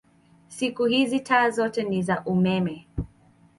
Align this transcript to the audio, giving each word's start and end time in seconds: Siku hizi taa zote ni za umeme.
Siku 0.47 0.85
hizi 0.85 1.19
taa 1.19 1.49
zote 1.49 1.83
ni 1.83 2.01
za 2.03 2.23
umeme. 2.25 2.87